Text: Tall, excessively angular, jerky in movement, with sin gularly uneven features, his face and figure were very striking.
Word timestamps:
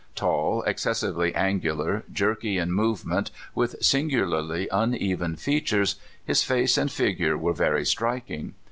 Tall, 0.15 0.63
excessively 0.63 1.31
angular, 1.35 2.03
jerky 2.11 2.57
in 2.57 2.71
movement, 2.71 3.29
with 3.53 3.75
sin 3.83 4.09
gularly 4.09 4.65
uneven 4.71 5.35
features, 5.35 5.97
his 6.25 6.41
face 6.41 6.75
and 6.75 6.91
figure 6.91 7.37
were 7.37 7.53
very 7.53 7.85
striking. 7.85 8.55